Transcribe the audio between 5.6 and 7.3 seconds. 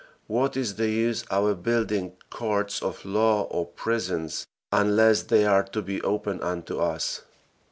to be open unto us.